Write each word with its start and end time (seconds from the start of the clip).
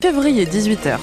Février 0.00 0.46
18h. 0.46 0.96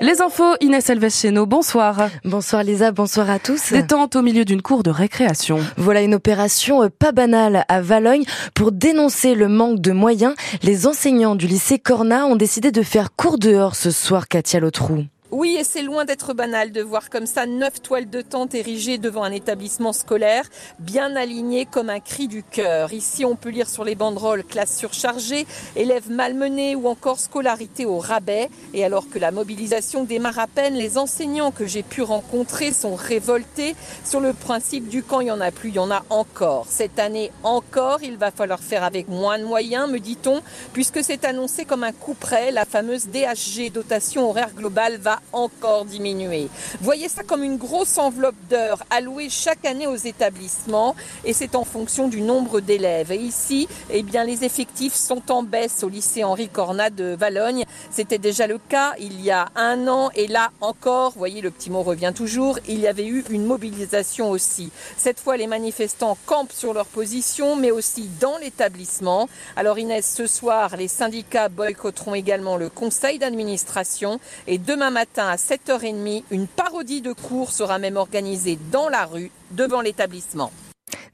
Les 0.00 0.20
infos, 0.20 0.54
Inès 0.60 0.88
Elvez 0.88 1.08
bonsoir. 1.48 2.08
Bonsoir 2.24 2.62
Lisa, 2.62 2.92
bonsoir 2.92 3.28
à 3.28 3.40
tous. 3.40 3.72
Détente 3.72 4.14
au 4.14 4.22
milieu 4.22 4.44
d'une 4.44 4.62
cour 4.62 4.84
de 4.84 4.90
récréation. 4.90 5.58
Voilà 5.76 6.02
une 6.02 6.14
opération 6.14 6.84
euh, 6.84 6.90
pas 6.96 7.10
banale 7.10 7.64
à 7.66 7.80
Valogne. 7.80 8.22
Pour 8.54 8.70
dénoncer 8.70 9.34
le 9.34 9.48
manque 9.48 9.80
de 9.80 9.90
moyens, 9.90 10.36
les 10.62 10.86
enseignants 10.86 11.34
du 11.34 11.48
lycée 11.48 11.80
Corna 11.80 12.26
ont 12.26 12.36
décidé 12.36 12.70
de 12.70 12.82
faire 12.82 13.16
cours 13.16 13.36
dehors 13.36 13.74
ce 13.74 13.90
soir, 13.90 14.28
Katia 14.28 14.60
Lotrou. 14.60 15.06
Oui, 15.32 15.56
et 15.58 15.64
c'est 15.64 15.80
loin 15.80 16.04
d'être 16.04 16.34
banal 16.34 16.72
de 16.72 16.82
voir 16.82 17.08
comme 17.08 17.24
ça 17.24 17.46
neuf 17.46 17.80
toiles 17.80 18.10
de 18.10 18.20
tente 18.20 18.54
érigées 18.54 18.98
devant 18.98 19.22
un 19.22 19.32
établissement 19.32 19.94
scolaire, 19.94 20.44
bien 20.78 21.16
alignées 21.16 21.64
comme 21.64 21.88
un 21.88 22.00
cri 22.00 22.28
du 22.28 22.42
cœur. 22.42 22.92
Ici, 22.92 23.24
on 23.24 23.34
peut 23.34 23.48
lire 23.48 23.70
sur 23.70 23.82
les 23.82 23.94
banderoles 23.94 24.44
classe 24.44 24.76
surchargée, 24.76 25.46
élèves 25.74 26.10
malmenés 26.10 26.74
ou 26.76 26.86
encore 26.86 27.18
scolarité 27.18 27.86
au 27.86 27.96
rabais. 27.96 28.50
Et 28.74 28.84
alors 28.84 29.08
que 29.08 29.18
la 29.18 29.30
mobilisation 29.30 30.04
démarre 30.04 30.38
à 30.38 30.46
peine, 30.48 30.74
les 30.74 30.98
enseignants 30.98 31.50
que 31.50 31.64
j'ai 31.64 31.82
pu 31.82 32.02
rencontrer 32.02 32.70
sont 32.70 32.94
révoltés 32.94 33.74
sur 34.04 34.20
le 34.20 34.34
principe 34.34 34.86
du 34.88 35.02
camp. 35.02 35.20
Il 35.20 35.28
y 35.28 35.30
en 35.30 35.40
a 35.40 35.50
plus, 35.50 35.70
il 35.70 35.76
y 35.76 35.78
en 35.78 35.90
a 35.90 36.04
encore. 36.10 36.66
Cette 36.68 36.98
année 36.98 37.32
encore, 37.42 38.02
il 38.02 38.18
va 38.18 38.32
falloir 38.32 38.60
faire 38.60 38.84
avec 38.84 39.08
moins 39.08 39.38
de 39.38 39.44
moyens, 39.44 39.90
me 39.90 39.98
dit-on, 39.98 40.42
puisque 40.74 41.02
c'est 41.02 41.24
annoncé 41.24 41.64
comme 41.64 41.84
un 41.84 41.92
coup 41.92 42.12
près. 42.12 42.50
La 42.50 42.66
fameuse 42.66 43.06
DHG, 43.06 43.72
dotation 43.72 44.28
horaire 44.28 44.52
globale, 44.54 44.98
va 44.98 45.20
encore 45.32 45.84
diminuer. 45.84 46.48
Voyez 46.80 47.08
ça 47.08 47.22
comme 47.22 47.42
une 47.42 47.56
grosse 47.56 47.98
enveloppe 47.98 48.36
d'heures 48.50 48.82
allouée 48.90 49.28
chaque 49.30 49.64
année 49.64 49.86
aux 49.86 49.96
établissements 49.96 50.94
et 51.24 51.32
c'est 51.32 51.54
en 51.54 51.64
fonction 51.64 52.08
du 52.08 52.20
nombre 52.20 52.60
d'élèves. 52.60 53.12
Et 53.12 53.16
ici, 53.16 53.68
eh 53.90 54.02
bien, 54.02 54.24
les 54.24 54.44
effectifs 54.44 54.94
sont 54.94 55.30
en 55.30 55.42
baisse 55.42 55.82
au 55.82 55.88
lycée 55.88 56.24
Henri 56.24 56.48
Cornat 56.48 56.90
de 56.90 57.16
Valogne. 57.18 57.64
C'était 57.90 58.18
déjà 58.18 58.46
le 58.46 58.58
cas 58.58 58.94
il 58.98 59.20
y 59.20 59.30
a 59.30 59.48
un 59.54 59.88
an 59.88 60.10
et 60.14 60.26
là 60.26 60.50
encore, 60.60 61.12
voyez, 61.16 61.40
le 61.40 61.50
petit 61.50 61.70
mot 61.70 61.82
revient 61.82 62.12
toujours, 62.14 62.58
il 62.68 62.80
y 62.80 62.86
avait 62.86 63.06
eu 63.06 63.24
une 63.30 63.44
mobilisation 63.44 64.30
aussi. 64.30 64.70
Cette 64.96 65.20
fois, 65.20 65.36
les 65.36 65.46
manifestants 65.46 66.16
campent 66.26 66.52
sur 66.52 66.74
leur 66.74 66.86
position, 66.86 67.56
mais 67.56 67.70
aussi 67.70 68.08
dans 68.20 68.36
l'établissement. 68.38 69.28
Alors 69.56 69.78
Inès, 69.78 70.12
ce 70.14 70.26
soir, 70.26 70.76
les 70.76 70.88
syndicats 70.88 71.48
boycotteront 71.48 72.14
également 72.14 72.56
le 72.56 72.68
conseil 72.68 73.18
d'administration 73.18 74.20
et 74.46 74.58
demain 74.58 74.90
matin, 74.90 75.11
à 75.16 75.36
7h30, 75.36 76.24
une 76.30 76.46
parodie 76.46 77.00
de 77.00 77.12
cours 77.12 77.52
sera 77.52 77.78
même 77.78 77.96
organisée 77.96 78.58
dans 78.70 78.88
la 78.88 79.04
rue 79.04 79.30
devant 79.50 79.80
l'établissement. 79.80 80.50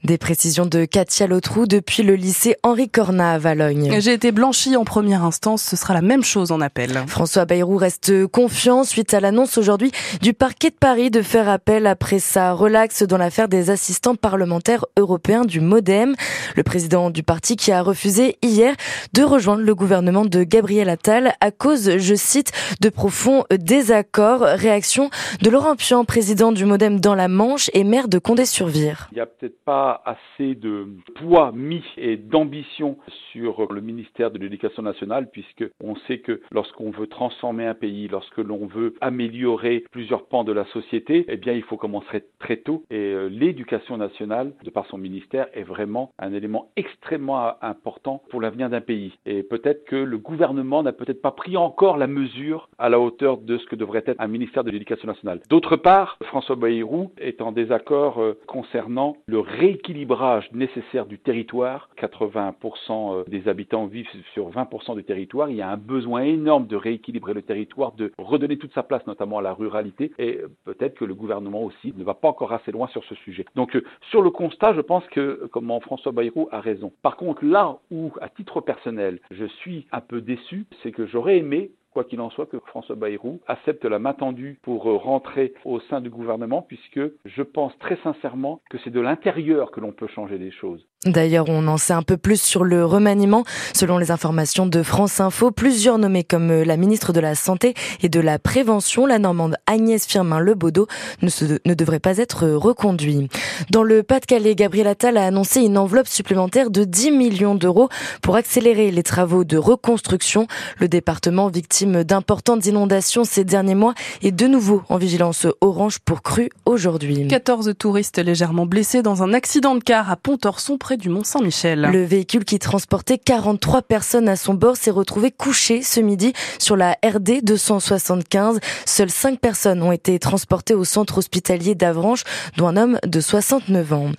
Des 0.09 0.17
précisions 0.17 0.65
de 0.65 0.85
Katia 0.85 1.27
Lotrou 1.27 1.67
depuis 1.67 2.01
le 2.01 2.15
lycée 2.15 2.55
Henri 2.63 2.89
Cornat 2.89 3.33
à 3.33 3.37
Valogne. 3.37 3.99
J'ai 3.99 4.13
été 4.13 4.31
blanchi 4.31 4.75
en 4.75 4.83
première 4.83 5.23
instance, 5.23 5.61
ce 5.61 5.75
sera 5.75 5.93
la 5.93 6.01
même 6.01 6.23
chose 6.23 6.51
en 6.51 6.61
appel. 6.61 7.03
François 7.05 7.45
Bayrou 7.45 7.77
reste 7.77 8.25
confiant 8.25 8.83
suite 8.83 9.13
à 9.13 9.19
l'annonce 9.19 9.59
aujourd'hui 9.59 9.91
du 10.19 10.33
parquet 10.33 10.71
de 10.71 10.75
Paris 10.75 11.11
de 11.11 11.21
faire 11.21 11.47
appel 11.47 11.85
après 11.85 12.17
sa 12.17 12.53
relaxe 12.53 13.03
dans 13.03 13.19
l'affaire 13.19 13.47
des 13.47 13.69
assistants 13.69 14.15
parlementaires 14.15 14.83
européens 14.97 15.45
du 15.45 15.59
Modem. 15.59 16.15
Le 16.55 16.63
président 16.63 17.11
du 17.11 17.21
parti 17.21 17.55
qui 17.55 17.71
a 17.71 17.83
refusé 17.83 18.39
hier 18.41 18.73
de 19.13 19.21
rejoindre 19.21 19.61
le 19.61 19.75
gouvernement 19.75 20.25
de 20.25 20.41
Gabriel 20.41 20.89
Attal 20.89 21.35
à 21.39 21.51
cause, 21.51 21.99
je 21.99 22.15
cite, 22.15 22.51
de 22.81 22.89
profonds 22.89 23.43
désaccords. 23.51 24.41
Réaction 24.41 25.11
de 25.43 25.51
Laurent 25.51 25.75
Pian, 25.75 26.03
président 26.03 26.51
du 26.51 26.65
Modem 26.65 26.99
dans 26.99 27.13
la 27.13 27.27
Manche 27.27 27.69
et 27.75 27.83
maire 27.83 28.07
de 28.07 28.17
Condé-sur-Vire. 28.17 29.07
Il 29.11 29.15
n'y 29.15 29.21
a 29.21 29.27
peut-être 29.27 29.63
pas 29.63 29.98
assez 30.05 30.55
de 30.55 30.87
poids 31.15 31.51
mis 31.53 31.83
et 31.97 32.17
d'ambition 32.17 32.97
sur 33.31 33.71
le 33.71 33.81
ministère 33.81 34.31
de 34.31 34.39
l'Éducation 34.39 34.83
nationale, 34.83 35.29
puisque 35.31 35.65
on 35.83 35.95
sait 36.07 36.19
que 36.19 36.41
lorsqu'on 36.51 36.91
veut 36.91 37.07
transformer 37.07 37.65
un 37.65 37.73
pays, 37.73 38.07
lorsque 38.07 38.37
l'on 38.37 38.65
veut 38.67 38.93
améliorer 39.01 39.83
plusieurs 39.91 40.27
pans 40.27 40.43
de 40.43 40.51
la 40.51 40.65
société, 40.65 41.25
eh 41.27 41.37
bien, 41.37 41.53
il 41.53 41.63
faut 41.63 41.77
commencer 41.77 42.23
très 42.39 42.57
tôt. 42.57 42.83
Et 42.89 42.95
euh, 42.95 43.27
l'éducation 43.27 43.97
nationale, 43.97 44.53
de 44.63 44.69
par 44.69 44.85
son 44.87 44.97
ministère, 44.97 45.47
est 45.53 45.63
vraiment 45.63 46.11
un 46.19 46.33
élément 46.33 46.71
extrêmement 46.75 47.61
important 47.63 48.23
pour 48.29 48.41
l'avenir 48.41 48.69
d'un 48.69 48.81
pays. 48.81 49.13
Et 49.25 49.43
peut-être 49.43 49.85
que 49.85 49.95
le 49.95 50.17
gouvernement 50.17 50.83
n'a 50.83 50.93
peut-être 50.93 51.21
pas 51.21 51.31
pris 51.31 51.57
encore 51.57 51.97
la 51.97 52.07
mesure 52.07 52.69
à 52.77 52.89
la 52.89 52.99
hauteur 52.99 53.37
de 53.37 53.57
ce 53.57 53.65
que 53.65 53.75
devrait 53.75 54.03
être 54.05 54.19
un 54.19 54.27
ministère 54.27 54.63
de 54.63 54.71
l'Éducation 54.71 55.07
nationale. 55.07 55.41
D'autre 55.49 55.75
part, 55.75 56.17
François 56.23 56.55
Bayrou 56.55 57.11
est 57.17 57.41
en 57.41 57.51
désaccord 57.51 58.21
euh, 58.21 58.37
concernant 58.47 59.17
le 59.27 59.39
rééquilibrage 59.39 59.88
équilibrage 59.89 60.51
nécessaire 60.53 61.07
du 61.07 61.17
territoire. 61.17 61.89
80% 61.97 62.53
euh, 62.91 63.23
des 63.27 63.47
habitants 63.47 63.87
vivent 63.87 64.07
sur 64.33 64.51
20% 64.51 64.95
du 64.95 65.03
territoire. 65.03 65.49
Il 65.49 65.55
y 65.55 65.61
a 65.61 65.69
un 65.69 65.77
besoin 65.77 66.21
énorme 66.21 66.67
de 66.67 66.75
rééquilibrer 66.75 67.33
le 67.33 67.41
territoire, 67.41 67.93
de 67.93 68.11
redonner 68.19 68.57
toute 68.57 68.73
sa 68.73 68.83
place, 68.83 69.05
notamment 69.07 69.39
à 69.39 69.41
la 69.41 69.53
ruralité. 69.53 70.11
Et 70.19 70.41
peut-être 70.65 70.95
que 70.95 71.05
le 71.05 71.15
gouvernement 71.15 71.63
aussi 71.63 71.93
ne 71.97 72.03
va 72.03 72.13
pas 72.13 72.27
encore 72.27 72.53
assez 72.53 72.71
loin 72.71 72.87
sur 72.89 73.03
ce 73.05 73.15
sujet. 73.15 73.45
Donc, 73.55 73.75
euh, 73.75 73.83
sur 74.11 74.21
le 74.21 74.29
constat, 74.29 74.73
je 74.75 74.81
pense 74.81 75.05
que, 75.07 75.47
comme 75.51 75.69
François 75.81 76.11
Bayrou 76.11 76.49
a 76.51 76.61
raison. 76.61 76.91
Par 77.01 77.17
contre, 77.17 77.43
là 77.43 77.79
où, 77.89 78.11
à 78.21 78.29
titre 78.29 78.61
personnel, 78.61 79.19
je 79.31 79.45
suis 79.45 79.87
un 79.91 80.01
peu 80.01 80.21
déçu, 80.21 80.65
c'est 80.83 80.91
que 80.91 81.07
j'aurais 81.07 81.37
aimé 81.37 81.71
quoi 81.91 82.03
qu'il 82.03 82.21
en 82.21 82.29
soit, 82.29 82.45
que 82.45 82.59
François 82.59 82.95
Bayrou 82.95 83.39
accepte 83.47 83.85
la 83.85 83.99
main 83.99 84.13
tendue 84.13 84.59
pour 84.61 84.89
euh, 84.89 84.95
rentrer 84.95 85.53
au 85.65 85.79
sein 85.81 86.01
du 86.01 86.09
gouvernement, 86.09 86.61
puisque 86.61 87.01
je 87.25 87.41
pense 87.41 87.77
très 87.79 87.97
sincèrement 87.97 88.61
que 88.69 88.77
c'est 88.79 88.89
de 88.89 88.99
l'intérieur 88.99 89.71
que 89.71 89.79
l'on 89.79 89.91
peut 89.91 90.07
changer 90.07 90.37
les 90.37 90.51
choses. 90.51 90.87
D'ailleurs, 91.05 91.45
on 91.47 91.65
en 91.67 91.77
sait 91.77 91.93
un 91.93 92.01
peu 92.01 92.17
plus 92.17 92.41
sur 92.41 92.65
le 92.65 92.83
remaniement. 92.83 93.45
Selon 93.73 93.97
les 93.99 94.11
informations 94.11 94.65
de 94.65 94.83
France 94.83 95.21
Info, 95.21 95.49
plusieurs 95.49 95.97
nommés 95.97 96.25
comme 96.25 96.51
euh, 96.51 96.65
la 96.65 96.75
ministre 96.75 97.13
de 97.13 97.21
la 97.21 97.35
Santé 97.35 97.73
et 98.03 98.09
de 98.09 98.19
la 98.19 98.37
Prévention, 98.37 99.05
la 99.05 99.17
Normande 99.17 99.55
Agnès 99.65 100.05
Firmin-Lebaudot, 100.05 100.87
ne, 101.21 101.29
ne 101.65 101.73
devraient 101.73 102.01
pas 102.01 102.17
être 102.17 102.49
reconduits. 102.49 103.29
Dans 103.71 103.83
le 103.83 104.03
Pas-de-Calais, 104.03 104.55
Gabriel 104.55 104.87
Attal 104.87 105.15
a 105.15 105.25
annoncé 105.25 105.61
une 105.61 105.77
enveloppe 105.77 106.09
supplémentaire 106.09 106.69
de 106.69 106.83
10 106.83 107.11
millions 107.11 107.55
d'euros 107.55 107.87
pour 108.21 108.35
accélérer 108.35 108.91
les 108.91 109.03
travaux 109.03 109.45
de 109.45 109.55
reconstruction. 109.55 110.47
Le 110.79 110.89
département 110.89 111.47
victime 111.47 112.03
d'importantes 112.03 112.65
inondations 112.65 113.23
ces 113.23 113.45
derniers 113.45 113.73
mois 113.73 113.93
est 114.21 114.33
de 114.33 114.47
nouveau 114.47 114.83
en 114.89 114.97
vigilance 114.97 115.47
orange 115.61 115.99
pour 115.99 116.23
crue 116.23 116.49
aujourd'hui. 116.65 117.25
14 117.29 117.73
touristes 117.79 118.17
légèrement 118.17 118.65
blessés 118.65 119.01
dans 119.01 119.23
un 119.23 119.33
accident 119.33 119.75
de 119.75 119.83
car 119.83 120.11
à 120.11 120.17
Pont-Orson 120.17 120.77
du 120.97 121.09
Mont-Saint-Michel. 121.09 121.81
Le 121.91 122.03
véhicule 122.03 122.45
qui 122.45 122.59
transportait 122.59 123.17
43 123.17 123.81
personnes 123.81 124.29
à 124.29 124.35
son 124.35 124.53
bord 124.53 124.77
s'est 124.77 124.91
retrouvé 124.91 125.31
couché 125.31 125.81
ce 125.81 125.99
midi 125.99 126.33
sur 126.57 126.75
la 126.75 126.97
RD 127.03 127.43
275. 127.43 128.59
Seules 128.85 129.09
5 129.09 129.39
personnes 129.39 129.81
ont 129.83 129.91
été 129.91 130.17
transportées 130.19 130.73
au 130.73 130.83
centre 130.83 131.17
hospitalier 131.17 131.75
d'Avranches, 131.75 132.23
dont 132.57 132.67
un 132.67 132.77
homme 132.77 132.99
de 133.05 133.19
69 133.19 133.93
ans. 133.93 134.11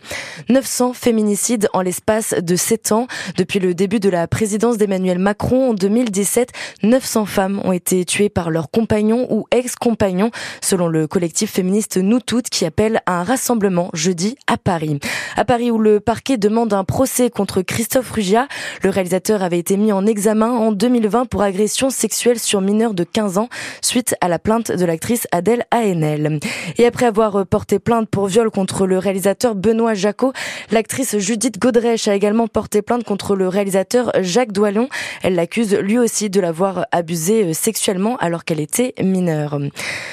900 0.49 0.93
féminicides 0.93 1.69
en 1.73 1.83
l'espace 1.83 2.35
de 2.35 2.57
7 2.57 2.93
ans. 2.93 3.07
Depuis 3.37 3.59
le 3.59 3.75
début 3.75 4.01
de 4.01 4.09
la 4.09 4.27
présidence 4.29 4.77
d'Emmanuel 4.77 5.19
Macron 5.19 5.71
en 5.71 5.75
2017, 5.75 6.51
900 6.83 7.27
femmes 7.27 7.61
ont 7.65 7.73
été 7.73 8.05
tuées 8.05 8.29
par 8.29 8.51
leurs 8.51 8.71
compagnons 8.71 9.27
ou 9.31 9.47
ex-compagnons, 9.51 10.31
selon 10.61 10.89
le 10.89 11.07
collectif 11.07 11.51
féministe 11.53 11.97
Nous 11.97 12.21
Toutes 12.21 12.51
qui 12.51 12.65
appelle 12.65 13.01
à 13.07 13.21
un 13.21 13.25
rassemblement 13.25 13.91
jeudi 13.93 14.37
à 14.47 14.57
Paris. 14.57 14.99
À 15.37 15.45
Paris 15.45 15.71
où 15.71 15.79
le 15.79 16.01
parquet 16.01 16.37
demande 16.37 16.60
d'un 16.67 16.85
procès 16.85 17.31
contre 17.31 17.63
Christophe 17.63 18.11
Rugia. 18.11 18.47
Le 18.83 18.91
réalisateur 18.91 19.43
avait 19.43 19.59
été 19.59 19.77
mis 19.77 19.93
en 19.93 20.07
examen 20.07 20.51
en 20.51 20.73
2020 20.73 21.27
pour 21.27 21.43
agression 21.43 21.91
sexuelle 21.91 22.39
sur 22.39 22.61
mineur 22.61 22.95
de 22.95 23.05
15 23.05 23.39
ans 23.39 23.49
suite 23.83 24.15
à 24.21 24.29
la 24.29 24.39
plainte 24.39 24.71
de 24.71 24.85
l'actrice 24.85 25.27
Adèle 25.33 25.65
ANL. 25.71 26.41
Et 26.77 26.87
après 26.87 27.07
avoir 27.07 27.47
porté 27.47 27.79
plainte 27.79 28.09
pour 28.09 28.27
viol 28.27 28.51
contre 28.51 28.87
le 28.87 28.99
réalisateur 28.99 29.55
Benoît 29.55 29.95
Jacot, 29.95 30.33
l'actrice 30.71 31.19
Judith 31.19 31.59
Godrèche 31.59 32.09
a 32.09 32.15
également 32.15 32.47
porté 32.47 32.83
plainte 32.83 33.05
contre 33.05 33.37
le 33.37 33.49
réalisateur 33.49 34.13
Jacques 34.21 34.53
Doillon. 34.53 34.89
Elle 35.23 35.35
l'accuse 35.35 35.75
lui 35.75 35.99
aussi 35.99 36.31
de 36.31 36.41
l'avoir 36.41 36.87
abusé 36.93 37.55
sexuellement 37.55 38.17
alors 38.19 38.45
qu'elle 38.45 38.61
était 38.61 38.95
mineure. 39.03 39.59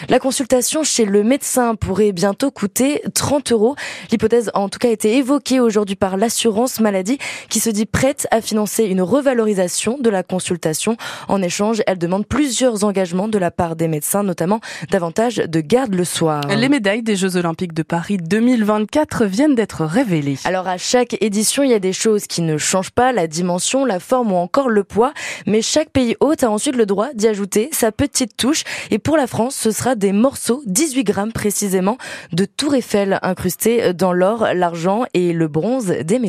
La 0.10 0.20
consultation 0.20 0.84
chez 0.84 1.06
le 1.06 1.24
médecin 1.24 1.76
pourrait 1.76 2.12
bientôt 2.12 2.52
coûter 2.52 3.02
30 3.14 3.52
euros. 3.52 3.76
L'hypothèse 4.12 4.50
a 4.54 4.60
en 4.60 4.70
tout 4.70 4.80
cas 4.80 4.90
été 4.90 5.18
évoquée 5.18 5.60
aujourd'hui 5.60 5.96
par 5.96 6.16
l'assurance 6.16 6.37
l'assurance 6.38 6.80
maladie 6.80 7.18
qui 7.50 7.60
se 7.60 7.72
dit 7.72 7.88
prête 7.88 8.28
à 8.30 8.42
financer 8.42 8.84
une 8.84 9.02
revalorisation 9.02 9.98
de 10.00 10.08
la 10.12 10.22
consultation. 10.22 10.96
En 11.28 11.42
échange, 11.42 11.82
elle 11.88 11.98
demande 11.98 12.28
plusieurs 12.28 12.84
engagements 12.84 13.28
de 13.28 13.40
la 13.40 13.50
part 13.50 13.76
des 13.76 13.88
médecins, 13.88 14.22
notamment 14.22 14.60
davantage 14.92 15.38
de 15.38 15.62
garde 15.62 15.96
le 15.96 16.04
soir. 16.04 16.44
Les 16.56 16.70
médailles 16.70 17.02
des 17.02 17.16
Jeux 17.16 17.38
Olympiques 17.38 17.74
de 17.74 17.82
Paris 17.82 18.18
2024 18.18 19.26
viennent 19.26 19.56
d'être 19.56 19.84
révélées. 19.84 20.38
Alors 20.44 20.68
à 20.68 20.78
chaque 20.78 21.18
édition, 21.24 21.64
il 21.64 21.72
y 21.72 21.74
a 21.74 21.80
des 21.80 21.92
choses 21.92 22.28
qui 22.28 22.44
ne 22.44 22.60
changent 22.60 22.92
pas, 22.92 23.12
la 23.14 23.26
dimension, 23.26 23.84
la 23.84 24.00
forme 24.00 24.32
ou 24.32 24.36
encore 24.36 24.70
le 24.70 24.84
poids, 24.84 25.14
mais 25.48 25.64
chaque 25.64 25.90
pays 25.90 26.16
hôte 26.20 26.44
a 26.44 26.52
ensuite 26.52 26.76
le 26.76 26.86
droit 26.86 27.10
d'y 27.16 27.28
ajouter 27.28 27.70
sa 27.72 27.92
petite 27.92 28.38
touche. 28.38 28.64
Et 28.92 29.00
pour 29.00 29.18
la 29.18 29.26
France, 29.26 29.56
ce 29.56 29.72
sera 29.72 29.96
des 29.96 30.12
morceaux, 30.12 30.62
18 30.68 31.04
grammes 31.04 31.34
précisément, 31.34 31.98
de 32.32 32.46
Tour 32.46 32.76
Eiffel 32.76 33.18
incrustés 33.24 33.96
dans 33.96 34.14
l'or, 34.14 34.50
l'argent 34.54 35.06
et 35.16 35.34
le 35.34 35.48
bronze 35.48 35.88
des 35.88 36.20
médailles. 36.20 36.27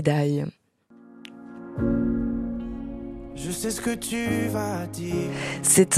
Je 3.34 3.50
sais 3.50 3.70
ce 3.70 3.80
que 3.80 3.94
tu 3.94 4.48
vas 4.48 4.86
dire. 4.86 5.30
C'est 5.62 5.88